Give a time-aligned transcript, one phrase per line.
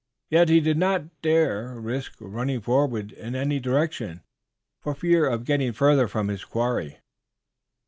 [0.31, 4.23] Yet he did not dare risk running forward in any direction,
[4.79, 6.97] for fear of getting further from his quarry.